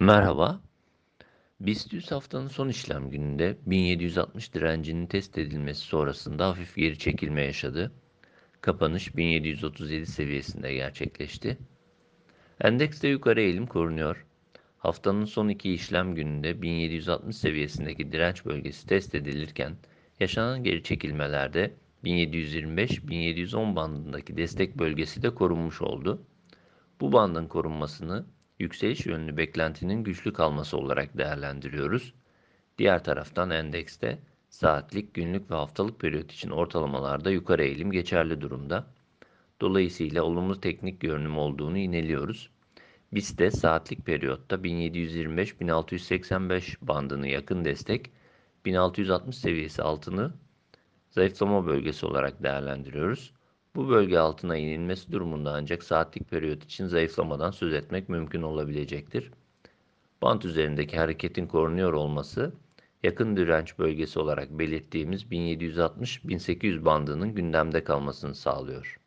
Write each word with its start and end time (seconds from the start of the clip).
Merhaba. 0.00 0.60
BIST 1.60 1.92
100 1.92 2.10
haftanın 2.12 2.48
son 2.48 2.68
işlem 2.68 3.10
gününde 3.10 3.56
1760 3.66 4.54
direncinin 4.54 5.06
test 5.06 5.38
edilmesi 5.38 5.80
sonrasında 5.80 6.48
hafif 6.48 6.76
geri 6.76 6.98
çekilme 6.98 7.42
yaşadı. 7.42 7.92
Kapanış 8.60 9.16
1737 9.16 10.06
seviyesinde 10.06 10.74
gerçekleşti. 10.74 11.58
Endekste 12.60 13.08
yukarı 13.08 13.40
eğilim 13.40 13.66
korunuyor. 13.66 14.26
Haftanın 14.78 15.24
son 15.24 15.48
iki 15.48 15.72
işlem 15.72 16.14
gününde 16.14 16.62
1760 16.62 17.36
seviyesindeki 17.36 18.12
direnç 18.12 18.44
bölgesi 18.44 18.86
test 18.86 19.14
edilirken 19.14 19.76
yaşanan 20.20 20.64
geri 20.64 20.82
çekilmelerde 20.82 21.74
1725-1710 22.04 23.76
bandındaki 23.76 24.36
destek 24.36 24.78
bölgesi 24.78 25.22
de 25.22 25.34
korunmuş 25.34 25.82
oldu. 25.82 26.22
Bu 27.00 27.12
bandın 27.12 27.46
korunmasını 27.46 28.26
yükseliş 28.58 29.06
yönlü 29.06 29.36
beklentinin 29.36 30.04
güçlü 30.04 30.32
kalması 30.32 30.76
olarak 30.76 31.18
değerlendiriyoruz. 31.18 32.14
Diğer 32.78 33.04
taraftan 33.04 33.50
endekste 33.50 34.18
saatlik, 34.48 35.14
günlük 35.14 35.50
ve 35.50 35.54
haftalık 35.54 36.00
periyot 36.00 36.32
için 36.32 36.50
ortalamalarda 36.50 37.30
yukarı 37.30 37.64
eğilim 37.64 37.92
geçerli 37.92 38.40
durumda. 38.40 38.86
Dolayısıyla 39.60 40.22
olumlu 40.22 40.60
teknik 40.60 41.00
görünüm 41.00 41.38
olduğunu 41.38 41.78
ineliyoruz. 41.78 42.50
BIST'te 43.12 43.50
saatlik 43.50 44.06
periyotta 44.06 44.56
1725-1685 44.56 46.76
bandını 46.82 47.28
yakın 47.28 47.64
destek, 47.64 48.10
1660 48.64 49.36
seviyesi 49.36 49.82
altını 49.82 50.32
zayıflama 51.10 51.66
bölgesi 51.66 52.06
olarak 52.06 52.42
değerlendiriyoruz. 52.42 53.32
Bu 53.76 53.88
bölge 53.88 54.18
altına 54.18 54.56
inilmesi 54.56 55.12
durumunda 55.12 55.52
ancak 55.52 55.82
saatlik 55.82 56.30
periyot 56.30 56.64
için 56.64 56.86
zayıflamadan 56.86 57.50
söz 57.50 57.74
etmek 57.74 58.08
mümkün 58.08 58.42
olabilecektir. 58.42 59.30
Bant 60.22 60.44
üzerindeki 60.44 60.98
hareketin 60.98 61.46
korunuyor 61.46 61.92
olması 61.92 62.52
yakın 63.02 63.36
direnç 63.36 63.78
bölgesi 63.78 64.18
olarak 64.18 64.50
belirttiğimiz 64.50 65.24
1760-1800 65.24 66.84
bandının 66.84 67.34
gündemde 67.34 67.84
kalmasını 67.84 68.34
sağlıyor. 68.34 69.00